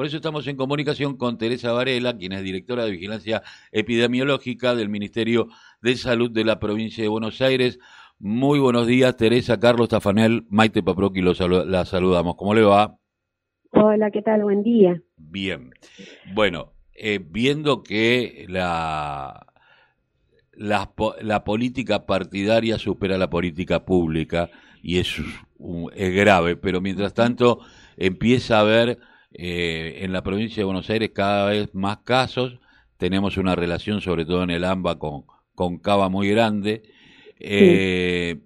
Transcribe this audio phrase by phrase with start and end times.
[0.00, 4.88] Por eso estamos en comunicación con Teresa Varela, quien es directora de Vigilancia Epidemiológica del
[4.88, 5.48] Ministerio
[5.82, 7.78] de Salud de la provincia de Buenos Aires.
[8.18, 12.36] Muy buenos días, Teresa, Carlos Tafanel, Maite Paproqui, la saludamos.
[12.36, 12.96] ¿Cómo le va?
[13.72, 14.42] Hola, ¿qué tal?
[14.42, 15.02] Buen día.
[15.18, 15.70] Bien.
[16.32, 19.48] Bueno, eh, viendo que la,
[20.54, 20.90] la,
[21.20, 24.48] la, política partidaria supera la política pública
[24.82, 25.20] y es,
[25.94, 27.60] es grave, pero mientras tanto
[27.98, 32.58] empieza a haber eh, en la provincia de Buenos Aires cada vez más casos,
[32.96, 36.82] tenemos una relación sobre todo en el AMBA con, con Cava muy grande,
[37.38, 38.40] eh,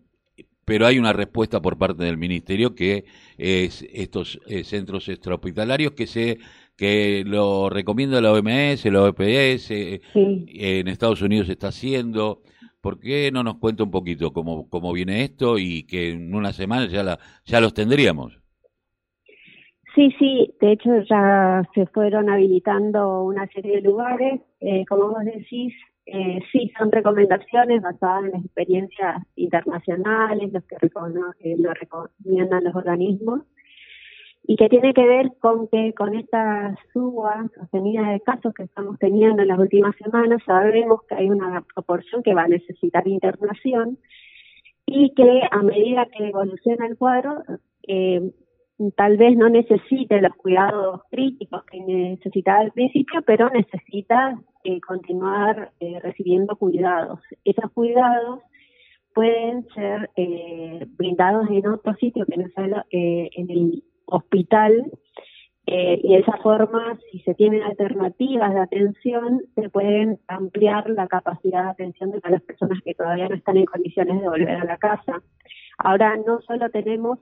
[0.64, 3.04] pero hay una respuesta por parte del Ministerio que
[3.38, 6.38] es estos eh, centros extrahospitalarios que se
[6.76, 12.42] que lo recomienda la OMS, la OPS, en Estados Unidos se está haciendo.
[12.80, 16.52] ¿Por qué no nos cuenta un poquito cómo, cómo viene esto y que en una
[16.52, 18.43] semana ya, la, ya los tendríamos?
[19.94, 24.40] Sí, sí, de hecho ya se fueron habilitando una serie de lugares.
[24.60, 25.72] Eh, como vos decís,
[26.06, 32.74] eh, sí, son recomendaciones basadas en las experiencias internacionales, los que eh, lo recomiendan los
[32.74, 33.42] organismos,
[34.42, 38.98] y que tiene que ver con que con esta suba sostenida de casos que estamos
[38.98, 43.98] teniendo en las últimas semanas, sabemos que hay una proporción que va a necesitar internación
[44.86, 47.42] y que a medida que evoluciona el cuadro,
[47.86, 48.32] eh,
[48.96, 55.72] tal vez no necesite los cuidados críticos que necesitaba al principio, pero necesita eh, continuar
[55.80, 57.20] eh, recibiendo cuidados.
[57.44, 58.40] Esos cuidados
[59.14, 64.90] pueden ser eh, brindados en otro sitio que no sea en el hospital
[65.66, 71.64] y de esa forma, si se tienen alternativas de atención, se pueden ampliar la capacidad
[71.64, 74.76] de atención de las personas que todavía no están en condiciones de volver a la
[74.76, 75.22] casa.
[75.78, 77.18] Ahora no solo tenemos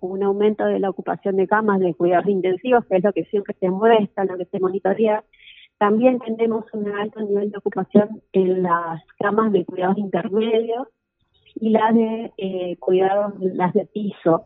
[0.00, 3.54] un aumento de la ocupación de camas de cuidados intensivos, que es lo que siempre
[3.58, 5.24] se muestra, lo que se monitorea.
[5.78, 10.88] También tenemos un alto nivel de ocupación en las camas de cuidados intermedios
[11.54, 14.44] y las de eh, cuidados, las de piso.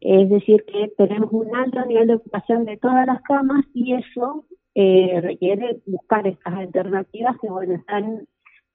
[0.00, 4.44] Es decir, que tenemos un alto nivel de ocupación de todas las camas y eso
[4.74, 8.26] eh, requiere buscar estas alternativas que bueno, están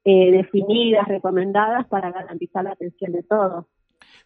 [0.03, 3.65] eh, definidas, recomendadas para garantizar la atención de todos.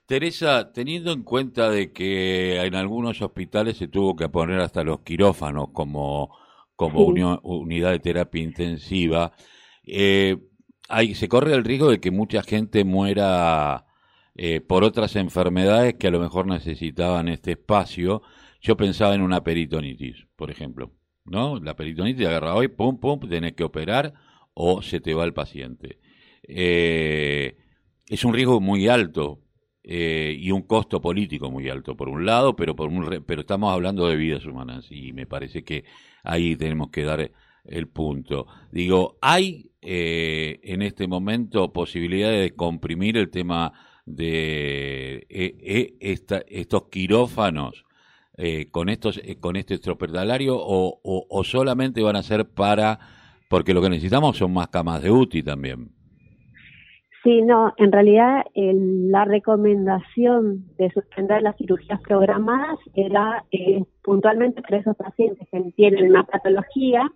[0.05, 5.01] Teresa, teniendo en cuenta de que en algunos hospitales se tuvo que poner hasta los
[5.01, 6.35] quirófanos como,
[6.75, 9.33] como unidad de terapia intensiva,
[9.83, 10.37] eh,
[10.87, 13.85] hay, se corre el riesgo de que mucha gente muera
[14.35, 18.21] eh, por otras enfermedades que a lo mejor necesitaban este espacio.
[18.61, 20.91] Yo pensaba en una peritonitis, por ejemplo,
[21.25, 21.59] ¿no?
[21.59, 24.13] La peritonitis agarra hoy, pum, pum, tenés que operar
[24.53, 25.99] o se te va el paciente.
[26.43, 27.57] Eh,
[28.07, 29.41] es un riesgo muy alto
[29.91, 33.73] eh, y un costo político muy alto por un lado, pero por un pero estamos
[33.73, 35.83] hablando de vidas humanas y me parece que
[36.21, 37.31] ahí tenemos que dar
[37.65, 38.45] el punto.
[38.71, 43.73] Digo, hay eh, en este momento posibilidades de comprimir el tema
[44.05, 47.83] de eh, estos quirófanos
[48.69, 52.99] con estos con este estroperdalario o, o, o solamente van a ser para
[53.49, 55.98] porque lo que necesitamos son más camas de UTI también.
[57.29, 64.77] Sí, no, en realidad la recomendación de suspender las cirugías programadas era eh, puntualmente para
[64.77, 67.07] esos pacientes que tienen una patología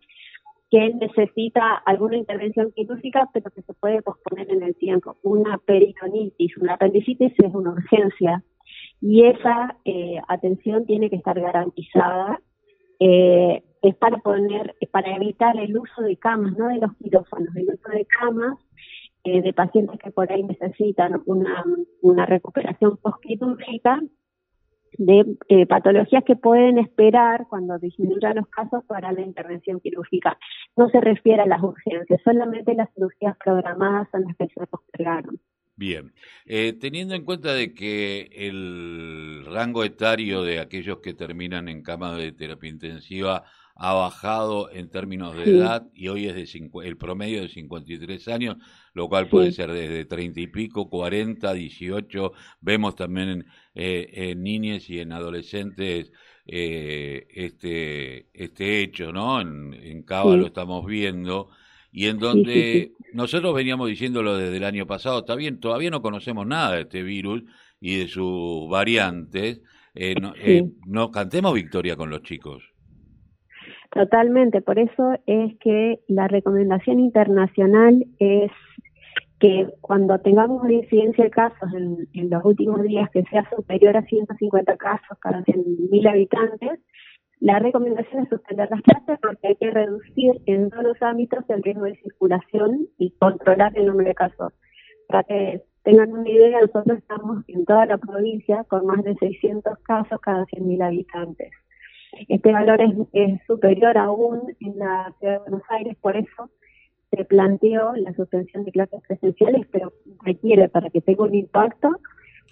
[0.70, 5.18] que necesita alguna intervención quirúrgica, pero que se puede posponer en el tiempo.
[5.24, 8.44] Una peritonitis, una apendicitis es una urgencia
[9.02, 12.40] y esa eh, atención tiene que estar garantizada.
[13.00, 17.64] Eh, es para poner, para evitar el uso de camas, no de los quirófanos, el
[17.64, 18.60] uso de camas
[19.24, 21.64] eh, de pacientes que por ahí necesitan una,
[22.02, 24.02] una recuperación postquirúrgica
[24.98, 30.38] de eh, patologías que pueden esperar cuando disminuyan los casos para la intervención quirúrgica.
[30.76, 35.40] No se refiere a las urgencias, solamente las cirugías programadas son las que se postergaron.
[35.76, 36.14] Bien,
[36.46, 42.16] eh, teniendo en cuenta de que el rango etario de aquellos que terminan en cama
[42.16, 43.44] de terapia intensiva
[43.76, 48.58] ha bajado en términos de edad y hoy es de el promedio de 53 años,
[48.94, 52.34] lo cual puede ser desde 30 y pico, 40, 18.
[52.62, 56.12] Vemos también en, eh, en niñas y en adolescentes
[56.46, 59.42] eh, este, este hecho, ¿no?
[59.42, 61.50] En, en Cava lo estamos viendo
[61.92, 66.46] y en donde nosotros veníamos diciéndolo desde el año pasado, está bien, todavía no conocemos
[66.48, 67.44] nada de este virus
[67.80, 69.62] y de sus variantes,
[69.94, 72.73] eh, no, eh, no cantemos victoria con los chicos.
[73.94, 78.52] Totalmente, por eso es que la recomendación internacional es
[79.40, 84.02] que cuando tengamos una incidencia de casos en, los últimos días que sea superior a
[84.02, 86.80] 150 casos cada 100.000 habitantes,
[87.40, 91.62] la recomendación es suspender las clases porque hay que reducir en todos los ámbitos el
[91.62, 94.54] riesgo de circulación y controlar el número de casos.
[95.08, 99.78] Para que tengan una idea, nosotros estamos en toda la provincia con más de 600
[99.84, 101.52] casos cada 100.000 habitantes.
[102.28, 102.80] Este valor
[103.12, 106.50] es, superior aún en la ciudad de Buenos Aires, por eso
[107.12, 109.94] se planteó la suspensión de clases presenciales, pero
[110.24, 111.90] requiere para que tenga un impacto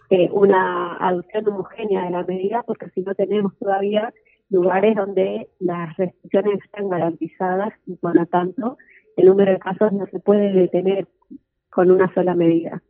[0.10, 4.14] eh, una adopción homogénea de la medida, porque si no tenemos todavía
[4.50, 8.78] lugares donde las restricciones están garantizadas y por lo tanto
[9.16, 11.08] el número de casos no se puede detener
[11.70, 12.84] con una sola medida.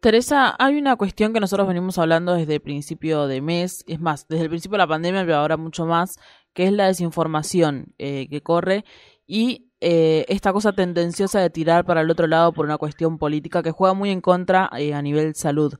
[0.00, 4.28] Teresa, hay una cuestión que nosotros venimos hablando desde el principio de mes, es más,
[4.28, 6.20] desde el principio de la pandemia, pero ahora mucho más,
[6.54, 8.84] que es la desinformación eh, que corre
[9.26, 13.62] y eh, esta cosa tendenciosa de tirar para el otro lado por una cuestión política
[13.62, 15.74] que juega muy en contra eh, a nivel salud.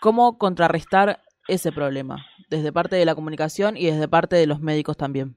[0.00, 4.96] ¿Cómo contrarrestar ese problema, desde parte de la comunicación y desde parte de los médicos
[4.96, 5.36] también.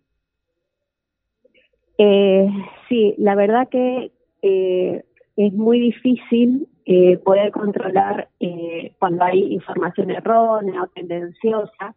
[1.98, 2.48] Eh,
[2.90, 4.12] sí, la verdad que
[4.42, 11.96] es muy difícil eh, poder controlar eh, cuando hay información errónea o tendenciosa.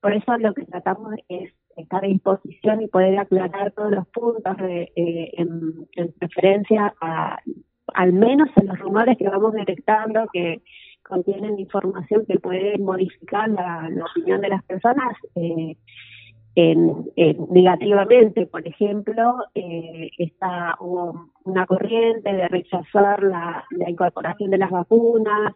[0.00, 4.56] Por eso lo que tratamos es estar a disposición y poder aclarar todos los puntos
[4.56, 7.38] de, en, en referencia a,
[7.94, 10.62] al menos en los rumores que vamos detectando que
[11.02, 15.16] contienen información que puede modificar la, opinión de las personas
[16.56, 16.72] eh,
[17.16, 18.46] en, negativamente.
[18.46, 25.54] Por ejemplo, eh, está hubo una corriente de rechazar la, incorporación de las vacunas,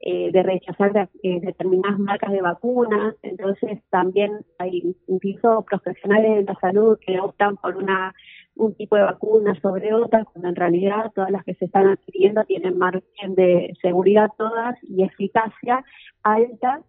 [0.00, 3.16] eh, de rechazar eh, determinadas marcas de vacunas.
[3.22, 8.14] Entonces, también hay incluso profesionales de la salud que optan por una
[8.54, 12.42] un tipo de vacuna sobre otra, cuando en realidad todas las que se están adquiriendo
[12.44, 15.84] tienen margen de seguridad todas y eficacia
[16.22, 16.80] alta,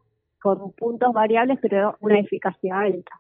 [0.42, 3.12] con puntos variables, pero una eficacia alta.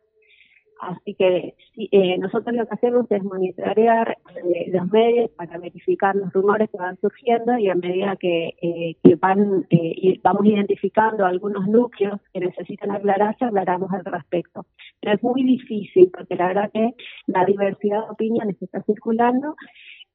[0.79, 6.31] Así que eh, nosotros lo que hacemos es monitorear eh, los medios para verificar los
[6.33, 11.67] rumores que van surgiendo y a medida que, eh, que van eh, vamos identificando algunos
[11.67, 14.65] núcleos que necesitan aclararse, aclaramos al respecto.
[14.99, 16.93] Pero es muy difícil porque la verdad que
[17.25, 19.55] la diversidad de opiniones que está circulando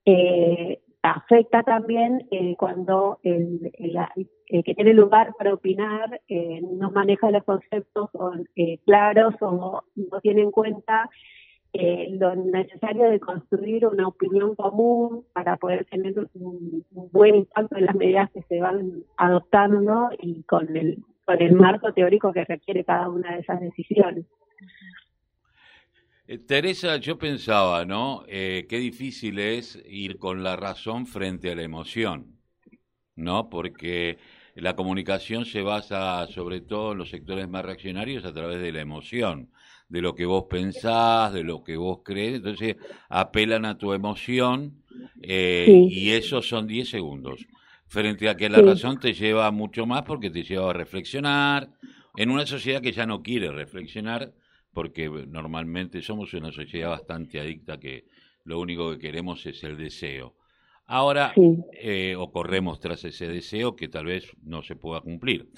[0.05, 3.73] eh, afecta también eh, cuando el,
[4.47, 8.11] que tiene lugar para opinar eh, no maneja los conceptos
[8.55, 11.11] eh, claros o no tiene en cuenta
[11.75, 17.95] lo necesario de construir una opinión común para poder tener un, buen impacto en las
[17.95, 23.09] medidas que se van adoptando y con el, con el marco teórico que requiere cada
[23.09, 24.27] una de esas decisiones.
[26.27, 28.25] Eh, Teresa, yo pensaba, ¿no?
[28.29, 32.39] Eh, qué difícil es ir con la razón frente a la emoción,
[33.17, 33.51] ¿no?
[33.51, 34.19] Porque
[34.55, 38.81] la comunicación se basa sobre todo en los sectores más reaccionarios a través de la
[38.81, 39.51] emoción,
[39.89, 42.77] de lo que vos pensás, de lo que vos crees, entonces
[43.09, 44.83] apelan a tu emoción
[45.23, 47.47] eh, y esos son 10 segundos,
[47.87, 51.71] frente a que la razón te lleva mucho más porque te lleva a reflexionar,
[52.17, 54.33] en una sociedad que ya no quiere reflexionar,
[54.73, 58.07] porque normalmente somos una sociedad bastante adicta que
[58.45, 60.35] lo único que queremos es el deseo.
[60.87, 61.33] Ahora,
[61.81, 65.49] eh, o corremos tras ese deseo que tal vez no se pueda cumplir.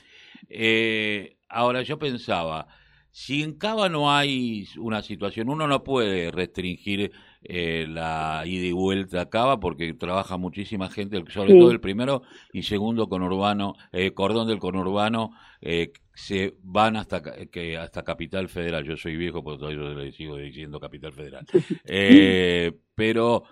[0.49, 2.69] Eh, ahora, yo pensaba,
[3.11, 7.13] si en Cava no hay una situación, uno no puede restringir
[7.43, 12.23] eh, la ida y vuelta a Cava porque trabaja muchísima gente, sobre todo el primero
[12.53, 18.85] y segundo conurbano, eh, cordón del conurbano, eh, se van hasta que hasta Capital Federal.
[18.85, 21.47] Yo soy viejo, por todavía le sigo diciendo Capital Federal.
[22.95, 23.45] pero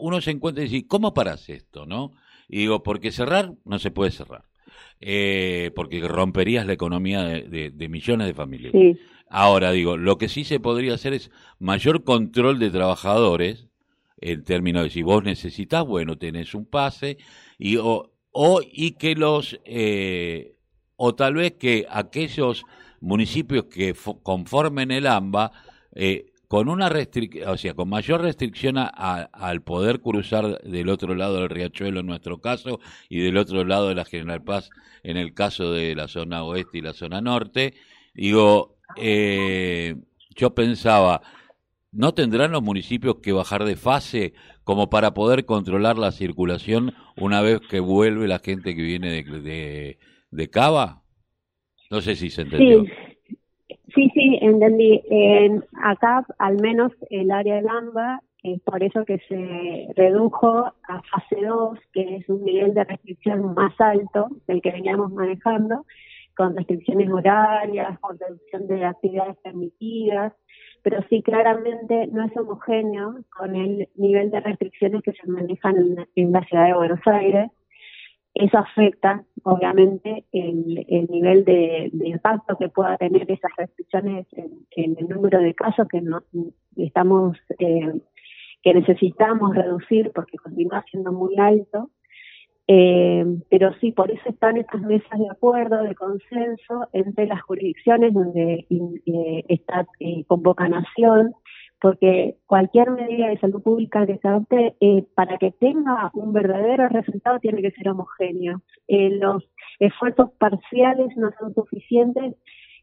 [0.00, 1.86] uno se encuentra y dice, ¿cómo paras esto?
[1.86, 2.12] no
[2.48, 4.44] Y digo, porque cerrar no se puede cerrar
[5.04, 8.72] eh, porque romperías la economía de, millones de familias.
[9.28, 13.68] Ahora digo, lo que sí se podría hacer es mayor control de trabajadores,
[14.20, 17.18] en términos de si vos necesitas, bueno, tenés un pase,
[17.58, 20.54] y, o, o y que los, eh,
[20.96, 22.64] o tal vez que aquellos
[23.00, 25.52] municipios que conformen el AMBA,
[25.94, 26.92] eh, con una
[27.46, 32.42] o sea, con mayor restricción al poder cruzar del otro lado del riachuelo en nuestro
[32.42, 34.68] caso y del otro lado de la General Paz
[35.02, 37.72] en el caso de la zona oeste y la zona norte,
[38.14, 39.96] digo, eh,
[40.36, 41.22] yo pensaba,
[41.90, 44.34] ¿no tendrán los municipios que bajar de fase
[44.64, 49.98] como para poder controlar la circulación una vez que vuelve la gente que viene de,
[50.50, 51.02] Cava?
[51.90, 52.84] No sé si se entendió.
[53.94, 55.02] Sí, sí, entendí.
[55.10, 61.02] En acá, al menos el área del AMBA, es por eso que se redujo a
[61.02, 65.84] fase 2, que es un nivel de restricción más alto del que veníamos manejando.
[66.34, 70.32] con restricciones horarias, con reducción de actividades permitidas,
[70.82, 75.76] pero sí claramente no es homogéneo con el nivel de restricciones que se manejan
[76.16, 77.50] en, la ciudad de Buenos Aires.
[78.34, 85.08] Eso afecta, obviamente, el, el nivel de, impacto que pueda tener esas restricciones en, el
[85.08, 86.22] número de casos que no,
[86.76, 87.92] estamos eh,
[88.62, 91.90] que necesitamos reducir porque continúa siendo muy alto.
[92.68, 98.14] Eh, pero sí, por eso están estas mesas de acuerdo, de consenso entre las jurisdicciones
[98.14, 101.34] donde eh, está eh, convocanación,
[101.82, 106.88] porque cualquier medida de salud pública que se adopte, eh, para que tenga un verdadero
[106.88, 108.62] resultado, tiene que ser homogéneo.
[108.88, 109.42] los
[109.80, 112.36] esfuerzos parciales no son suficientes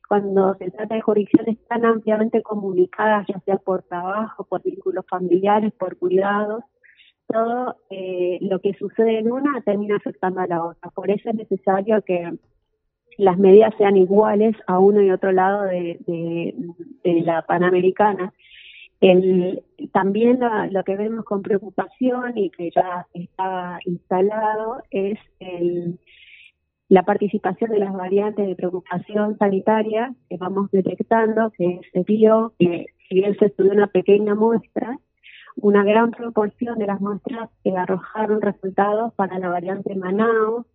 [0.08, 5.72] cuando se trata de jurisdicciones tan ampliamente comunicadas, ya sea por trabajo, por vínculos familiares,
[5.74, 6.64] por cuidados
[7.32, 10.90] todo eh, lo que sucede en una termina afectando a la otra.
[10.90, 12.34] Por eso es necesario que
[13.18, 16.56] las medidas sean iguales a uno y otro lado de,
[17.04, 18.34] la Panamericana.
[19.02, 19.64] El,
[19.94, 20.40] también
[20.72, 26.00] lo, que vemos con preocupación y que ya está instalado es el,
[26.90, 32.88] la participación de las variantes de preocupación sanitaria que vamos detectando, que se vio que
[33.08, 34.98] si bien se estudió una pequeña muestra,
[35.56, 40.66] una gran proporción de las muestras que arrojaron resultados para la variante Manaus,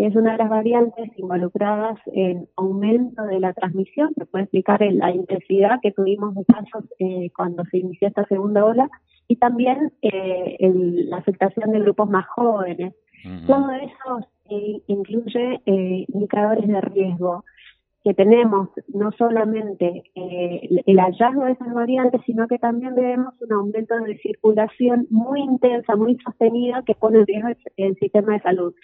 [0.00, 4.80] que es una de las variantes involucradas en aumento de la transmisión, se puede explicar
[4.80, 8.88] la intensidad que tuvimos de casos eh, cuando se inició esta segunda ola,
[9.28, 10.56] y también eh,
[11.06, 12.94] la afectación de grupos más jóvenes.
[13.46, 17.44] Todo eso eh, incluye indicadores de riesgo
[18.02, 23.52] que tenemos no solamente eh, el hallazgo de esas variantes, sino que también vemos un
[23.52, 28.74] aumento de circulación muy intensa, muy sostenida, que pone en riesgo el, sistema de salud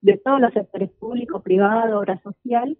[0.00, 2.78] de todos los sectores públicos, privado, obra social,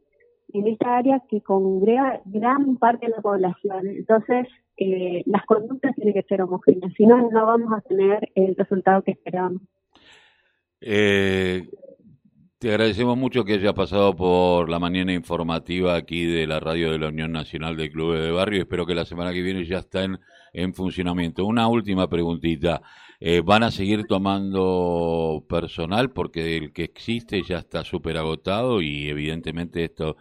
[0.55, 3.87] en esta área que congrega gran parte de la población.
[3.87, 8.57] Entonces, eh, las conductas tienen que ser homogéneas, si no, no vamos a tener el
[8.57, 9.61] resultado que esperamos.
[10.81, 11.69] Eh,
[12.63, 16.99] te agradecemos mucho que haya pasado por la mañana informativa aquí de la radio de
[17.01, 18.61] la Unión Nacional de Clubes de Barrio.
[18.61, 20.21] Espero que la semana que viene ya estén
[20.53, 21.45] en funcionamiento.
[21.45, 22.81] Una última preguntita.
[23.19, 26.13] Eh, ¿Van a seguir tomando personal?
[26.13, 30.17] Porque el que existe ya está súper agotado y evidentemente esto,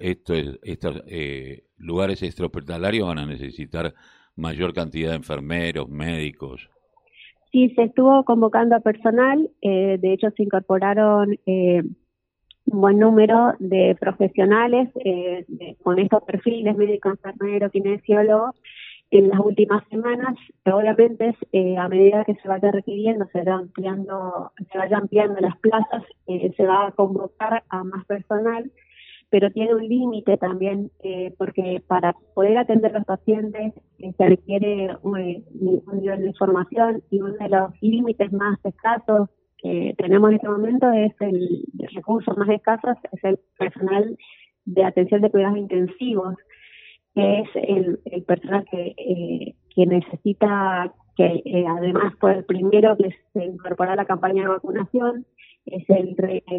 [0.00, 3.94] esto, estos eh, lugares extrahospitalarios van a necesitar
[4.34, 6.70] mayor cantidad de enfermeros, médicos.
[7.52, 11.82] Sí, se estuvo convocando a personal, eh, de hecho se incorporaron eh,
[12.66, 15.46] un buen número de profesionales eh,
[15.82, 18.54] con estos perfiles, médico, enfermero, kinesiólogo,
[19.12, 20.34] en las últimas semanas.
[20.64, 21.36] Obviamente,
[21.78, 26.66] a medida que se vaya requiriendo, se, va ampliando, se vaya ampliando las plazas, se
[26.66, 28.68] va a convocar a más personal
[29.30, 34.28] pero tiene un límite también, eh, porque para poder atender a los pacientes eh, se
[34.28, 35.44] requiere un,
[36.00, 39.28] nivel de información y uno de los límites más escasos
[39.58, 41.64] que tenemos en este momento es el,
[41.94, 44.16] recurso más escaso, es el personal
[44.64, 46.34] de atención de cuidados intensivos,
[47.14, 53.44] que es el, personal que, eh, que necesita, que además fue el primero que se
[53.44, 55.24] incorporó a la campaña de vacunación,
[55.66, 56.16] es el,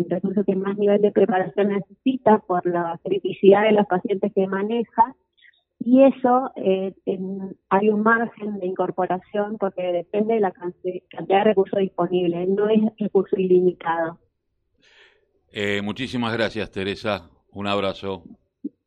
[0.10, 5.16] recurso que más nivel de preparación necesita por la criticidad de los pacientes que maneja
[5.80, 6.94] y eso eh,
[7.70, 12.82] hay un margen de incorporación porque depende de la cantidad de recursos disponibles, no es
[12.98, 14.20] recurso ilimitado.
[15.52, 17.30] Eh, muchísimas gracias, Teresa.
[17.52, 18.24] Un abrazo.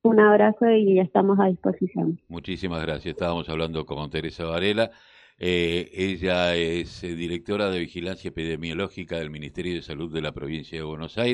[0.03, 2.21] Un abrazo y ya estamos a disposición.
[2.29, 3.15] Muchísimas gracias.
[3.15, 4.91] Estábamos hablando con Teresa Varela.
[5.43, 10.77] Eh, ella es eh, directora de Vigilancia Epidemiológica del Ministerio de Salud de la provincia
[10.77, 11.29] de Buenos Aires.